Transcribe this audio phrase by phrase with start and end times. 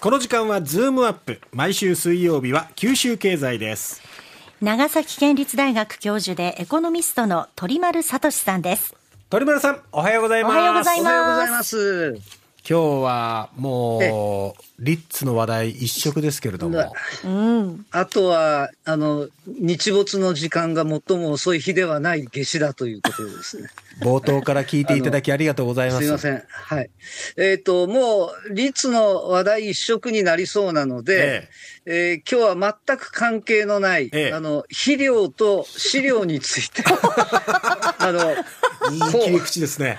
[0.00, 1.40] この時間はズームアップ。
[1.52, 4.00] 毎週水曜日は九州経済です。
[4.60, 8.94] 長崎県立大学教授でエコノミストの鳥丸聡さんです。
[9.28, 10.52] 鳥丸さんおはようございます。
[10.52, 12.37] おはようございます
[12.70, 16.92] 今日はもうリッツの話題一色ですけれども、
[17.24, 23.70] うん、あとは、あの、日没の時間が最も遅い日ではない夏至だということですね。
[24.02, 26.02] 冒頭から聞いていただきありがとうございます。
[26.02, 26.42] すいません。
[26.46, 26.90] はい。
[27.38, 31.48] えっ、と、もう、リッツの話題一色になりそうなので、
[31.86, 34.32] えー今日は全く関係のない、ええ。
[34.34, 36.84] あの、肥料と飼料について、
[37.98, 38.34] あの、
[38.92, 39.98] いい切り口ですね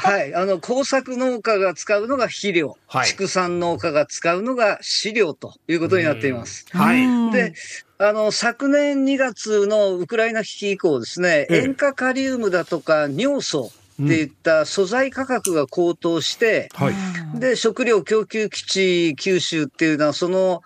[0.00, 0.34] はい。
[0.34, 2.76] あの、工作農家が使うのが肥料。
[2.86, 6.66] はい畜産農家が使うのが飼料ということになっています。
[6.70, 7.54] はいうんで、
[7.98, 16.94] あの、昨年2月のウクライナ危機以降ですね、ええ塩化カリウムだとか尿素っていった素材価格が高騰して、はい、
[17.38, 20.62] で、食料供給基地九州っていうのは、その、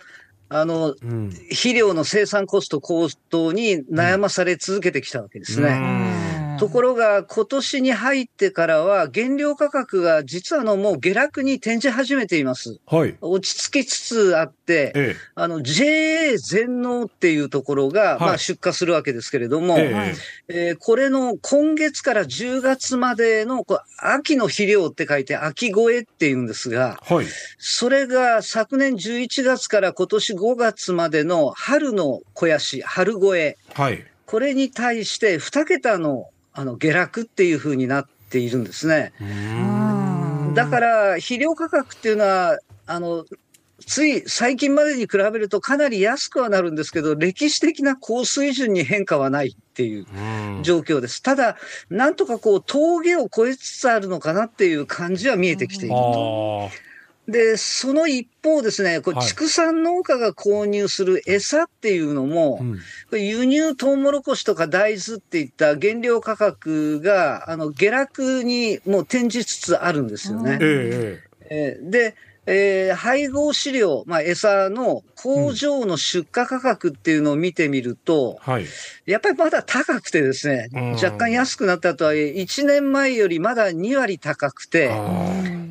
[0.49, 6.34] あの、うん肥料の生産コスト高騰に悩まされ続けてきたわけですね。
[6.55, 6.59] うん。
[6.59, 12.79] ところが、今年に入ってからは、原料価格が実はあのもう下落に転じ始めています。
[12.87, 13.17] はい。
[13.21, 18.35] 落ち着きつつあって、えあの、JA 全農っていうところが、まはい。
[18.37, 20.15] あ出荷するわけですけれども、え
[20.49, 20.55] え。
[20.69, 27.27] えーこれの今月から10月までの、こう秋の肥料って書いて秋越えっていうんですが、はい。
[27.59, 34.05] それが昨年11月から今年5月までの春の肥やし、春越え、はい。
[34.27, 39.13] これに対して2桁のあの下落っていう風になっているんですね。
[39.21, 43.25] んだから肥料価格っていうのは、あの、
[43.87, 51.23] つい最近までに比べるとかなり安くはなるんですけど、歴史的な高水準に変化はないっていううん状況です。
[51.23, 51.57] ただ、
[51.91, 56.71] なんとかこう峠を越えつつあるのかなっていう感じは見えてきていると。
[57.29, 59.27] あで、その一方ですね、これはい。
[59.27, 62.77] 畜産農家が購入する餌っていうのも、ーうん。
[62.77, 62.81] こ
[63.13, 70.59] れ輸入トウモロコシとか大豆っていった原料価格が、あの、下落にもう転じつつあるんですよね。
[70.61, 72.15] えええーで、
[72.47, 78.67] えー配合飼料、まあ、餌の工場の出荷価格っていうのを見てみると、はい。
[79.07, 84.95] やっぱりまだ高くてですねうん、若干安くなったとはいえ、1年前よりまだ2割高くて、あ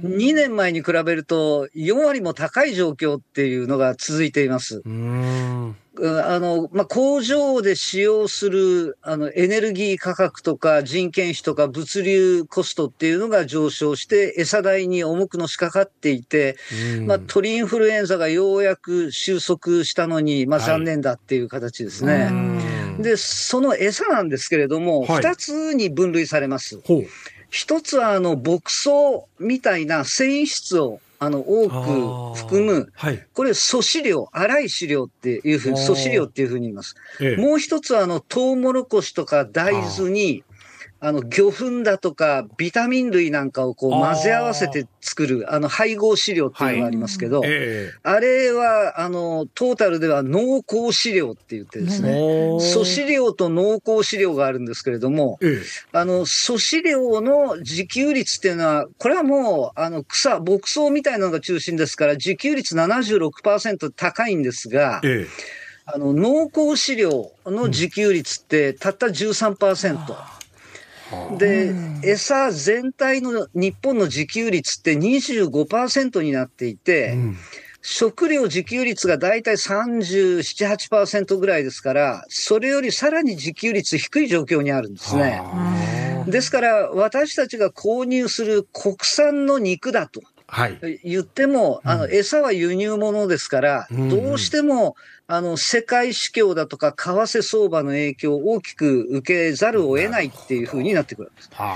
[0.04, 4.82] 2年前に比べると4割も高い状況っていうのが続いています。
[4.86, 16.58] うんあの、まあ、工場で使用する、あの、エネルギー価格とか人件費とか物流コストっていうのが上昇して、餌代に重くのしかかっていて、
[16.98, 17.08] うん。
[17.08, 20.68] まあ、鳥インフルエンザがようやく収束したのに、まあ、はい。
[20.70, 22.26] 残念だっていう形ですうね。
[22.26, 23.02] ん。
[23.04, 25.24] で、その餌なんですけれども、はい。
[25.24, 26.80] 二つに分類されます。
[27.52, 28.90] 一つは、あの、牧草
[29.40, 33.26] みたいな繊維質を、あの、多く含む、はい。
[33.34, 36.96] これ、素飼料、粗い飼料っていうふうに、素飼料っていうふうに言います。
[37.20, 37.42] ええ。
[37.42, 40.44] もう一つは、あの、トウモロコシとか大豆に、
[41.06, 55.62] あの、魚粉だとか、ビタミン類なんかをこう混ぜ合わせて作る、あの、配合飼料っていうのがありますけど、えあれは、あの、トータルでは濃厚飼料って言ってですえね、素飼料と濃厚飼料があるんですけれども、ええ。
[55.92, 65.28] あの、素飼料の自給率っていうのは、これはもう、あの、草、牧草みたいなのが中心ですから、自給率76%高いんですが、ええ。
[65.86, 70.43] あの、濃厚飼料の自給率ってたった13%。
[71.38, 77.38] で、餌全体の日本の自給率って25%になっていて、うん。
[77.86, 85.44] 食料自給率がだいたい37、8%ぐらいですから、それよりさらに自給率低い状況にあるんですね。
[86.26, 90.22] ですから、私たちが購入する国産の肉だと
[90.54, 91.00] はい。
[91.04, 101.50] 言っても、あの、うん餌は輸入物ですから、うんどうしても、あの、世界市況だとか、為替相場の影響を大きく受けざるを得ないっていうふうになってくるんです。
[101.58, 101.76] あ。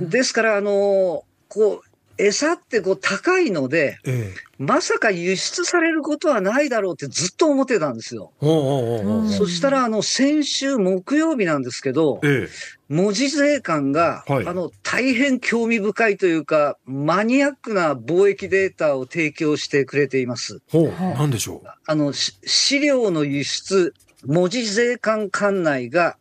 [0.00, 4.34] ーですから、あの、こう、餌ってこう高いので、ええ。
[4.58, 8.32] まさか輸出されることはないだろうってずっと思ってたんですよ。
[8.40, 12.48] そしたら、あの、先週木曜日なんですけど、ええ。
[12.88, 14.46] 文字税関が、はい。
[14.46, 20.60] あの、大変興味深いというか、マニアックな貿易データを提供してくれています。
[20.70, 20.90] ほう。
[20.90, 21.68] なんでしょう？
[21.86, 23.92] あの、し飼料の輸出、
[24.24, 26.16] 文字税関管内が、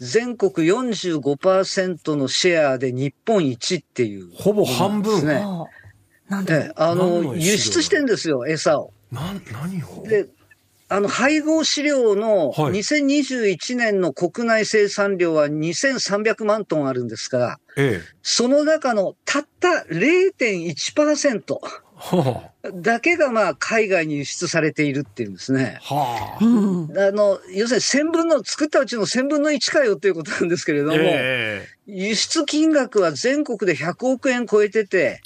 [0.00, 4.30] 全国45%のシェアで日本一っていう。
[4.34, 5.14] ほぼ半分。
[5.16, 5.34] ですね。
[5.44, 5.64] あ
[6.28, 6.54] なんえで？
[6.68, 8.92] えあ何の輸出してんですよ、餌を。
[9.12, 10.02] なん何を？
[10.08, 10.26] で、
[10.88, 12.72] あの、配合飼料のはい。
[12.74, 21.82] 2021年の国内生産量は2300万トンあるんですが、えその中のたった0.1%、えは
[22.74, 25.78] だけがまあ海外に輸出されているっていうんですね。
[25.90, 25.94] あ。
[25.94, 26.38] はあ。
[26.38, 26.40] あ
[27.12, 35.20] の、要するに1000分の、作ったうちの1000分の1かよっていうことなんですけれども、え輸出金額は全国で100億円超えてて、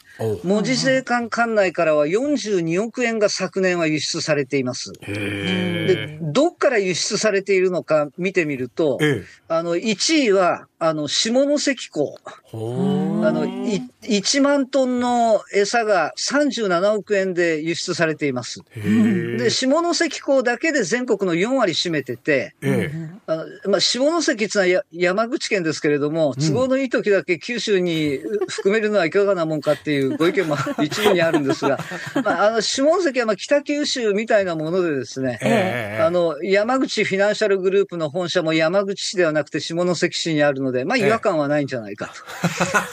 [0.44, 4.92] 文字税関管内からは42億円が昨年は輸出されています。
[5.02, 9.24] へで、どっから輸出されているのか見てみるとえ。、ええ。
[9.48, 12.18] あの、1位は、あの、下関港。
[12.44, 18.60] ほあの、い1万トンの餌が37億円で輸出されています。
[18.74, 23.10] で、下関港だけで全国の4割占めてて、ええ。
[23.26, 28.18] あのまあ、下関っていうのはや山口県ですけれども、都合のいい時だけ九州に
[28.48, 31.78] 含めるのはいかがなもんかっていうご意見も 一部にあるんですが、
[32.24, 36.02] まあ、あの下関はまあ北九州みたいなものでですね、ええ。
[36.02, 42.12] あの、山口フィナンシャルグループの本社も山口市ではなくて下関市にあるので、まあ違和感はないんじゃないか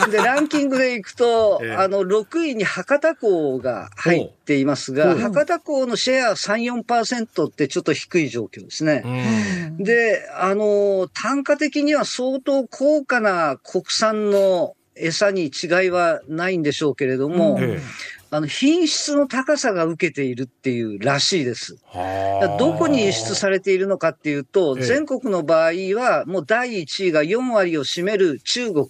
[0.06, 0.12] と。
[0.12, 9.04] で、ランキングでいくと、ええあの、6位に博多港が入っていますが、博多港のシェア3、4%ってちょっと低い状況ですね。
[9.06, 9.84] うん。
[9.84, 18.18] で、あの、単価的には相当高価な国産の餌に違いはないんでしょうけれども、ええ。
[18.30, 21.78] あの、品質の高さが受けているっていうらしいです。
[21.86, 22.58] はあ。
[22.58, 28.86] どこに輸出されているのかっていうと、ええ全国の場合は、もう第1位が4割を占める中国。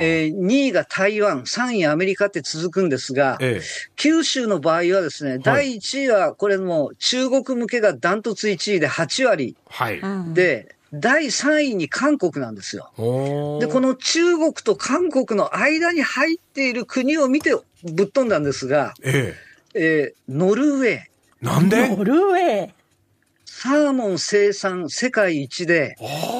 [0.00, 3.60] えー2位が台湾、3位アメリカって続くんですが、え
[3.96, 9.62] 九州の場合はですね、第1位はこれもう中国向けがダントツ1位で8割え。
[9.68, 10.74] はい。
[10.92, 12.90] で、第3位に韓国なんですよ。
[12.98, 17.54] おで、この中国と韓国の間に入っている国を見て
[17.84, 19.34] ぶっ飛んだんですが、え
[19.74, 21.10] えーノルウェー、え。
[21.40, 21.88] なんで？
[21.88, 22.70] ノルウェー。
[23.44, 25.96] サーモン生産世界一で、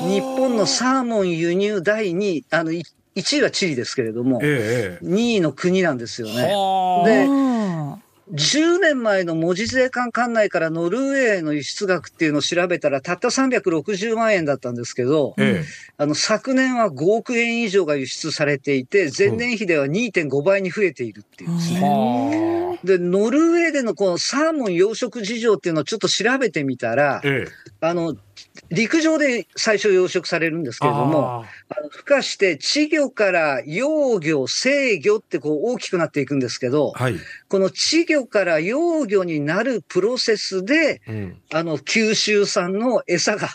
[0.08, 2.82] 日本のサーモン輸入第2位、あの、い
[3.14, 5.04] 1位はチリですけれども、ええ。
[5.04, 6.52] 2位の国なんですよね。
[6.54, 7.08] はあ。
[7.08, 7.32] でう
[7.98, 8.02] ん
[8.32, 15.62] 10年前の文字税関管内からノルウェーの輸出額っていうのを調べたら、たった360万円だったんですけど、え
[15.98, 21.80] あの、昨年は5億円以上が輸出されていて、前年比では2.5倍に増えているっていうんですえ。
[21.80, 21.80] ね。
[21.82, 22.86] はあ。
[22.86, 27.52] で、ノルウェーでのこのサーモン養殖事情っていうのをちょっと調べてみたら、ええ。
[27.80, 28.16] あの、
[28.70, 37.02] 陸上で最初養殖されるんですけれども、ああの孵化して稚魚から幼魚、成魚ってこう大きくなっていくんですけど、あ。
[37.04, 37.16] はい。
[37.48, 41.40] この稚魚から幼魚になるプロセスで、うん。
[41.52, 43.48] あの、九州産の餌が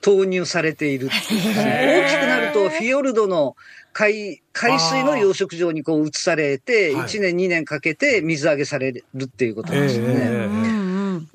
[0.00, 2.06] 投入されているっていうですね。
[2.06, 3.56] 大きくなると、フィヨルドの
[3.92, 10.75] 海、海水の養殖場にこう移されて、はい1年2年かけて水揚げされるっていうことなんですよね。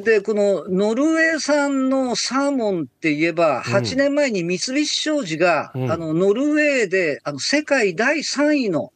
[0.01, 8.91] で、このノルウェー産のサーモンって言えば、うん8年前に三菱商事が、うんあの、ノルウェーで、あの、世界第3位の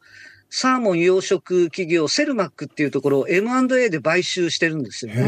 [0.50, 5.22] サーモン養殖企業、セルマックっていうところを M&A で買収してるんですよへね。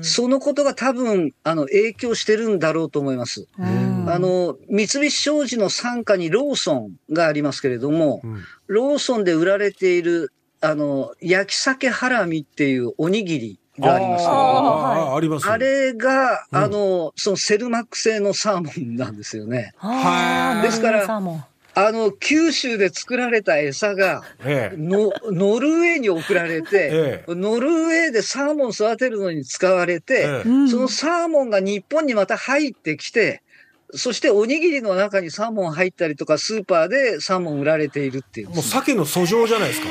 [0.00, 0.02] え。
[0.02, 3.46] そのことが多分、あの、影響してるんだろうと思います。
[3.58, 8.42] うんあの、三菱商事の傘下にローソンがありますけれども、うん。
[8.66, 15.48] ローソンで売られている、あの、焼き鮭ハラミっていうおにぎりがありますああ、あります。
[15.48, 19.72] あれが、うんあの、そのセルマック製のサーモンなんですよね。
[20.62, 21.20] ですから
[21.72, 24.76] あの、九州で作られた餌が、ええ。
[24.76, 27.34] のノルウェーに送られて、ええ。
[27.34, 33.42] ノルウェーでサーモン育てるのに使われて、そのサーモンが日本にまた入ってきて、
[33.94, 38.50] そしておにぎりの中にサーモン入ったりとか、スーパーでサーモン売られているっていう。
[38.50, 39.88] もう鮭の訴状じゃないですか。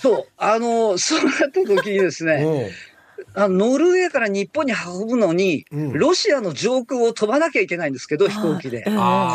[0.00, 2.72] そう、あの、そうなった時にですね、
[3.34, 8.82] あのノルウェーから日本に運ぶのに、うんロシアの上空を飛ばなきゃいけないんですけど、飛行機で。
[8.84, 8.90] こ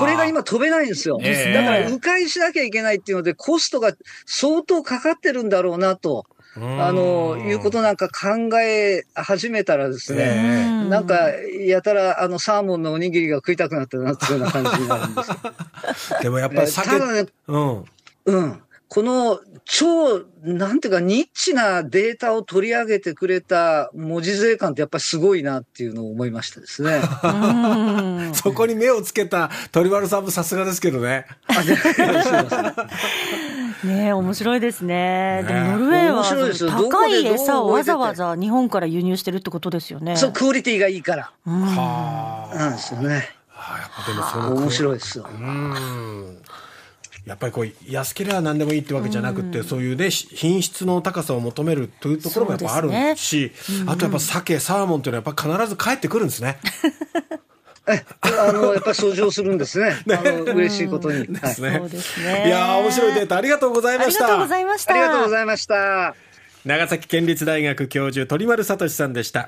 [0.05, 1.19] れが今飛べないんですよ。
[1.21, 3.93] ええだから、迂回しなきゃいけないっていうので、コストが
[4.25, 11.29] 相当かかってるんだろうなと、うんあの、いうことなんか考え始めたらですね、えうんなんか、
[11.65, 15.37] やたら、あの、サーモンのおにぎりが食いたくなったなっていうような感じになるんですよ。
[16.21, 17.85] でもやっぱり鮭、ただね、うん。
[18.25, 18.61] うん。
[18.93, 26.99] この超、なんていうか、ニッチなデータを取り上げてくれた文字税関ってやっぱりすごいなっていうのを思いましたですね。
[27.23, 27.27] う
[28.31, 31.25] んそこに目をつけた鳥丸さんもさすがですけどね。
[31.47, 32.73] あで、すいません。
[33.83, 35.43] ねえ面白いですね。
[35.47, 40.15] でねもノルウェーは高い餌をわざわざ日本から輸入してるってことですよね。
[40.17, 41.31] そう、クオリティがいいから。
[41.45, 42.55] うんはあ。
[42.55, 43.29] なんですよね。
[43.49, 45.27] はあやっぱでもその面白いですよ。
[45.31, 46.41] うん。
[47.25, 53.51] やっぱりこう安ければ何でもいいってわけじゃなくて、そういうねし品質の高さを求めるというところもやっぱあるそうですねし、
[53.85, 56.57] あとやっぱ鮭サーモンっていうのはやっぱ必ず帰ってくるんですね。
[57.87, 59.95] え、あの、やっぱり訴状するんです ね。
[60.09, 61.17] あの、嬉しいことに。
[61.19, 61.81] はいですね。
[62.45, 64.27] いやー面白いデータありがとうございありがました。
[64.27, 64.93] とうございました。
[64.93, 66.15] ありがとうございました。
[66.63, 69.39] 長崎県立大学教授鳥丸聡さんでした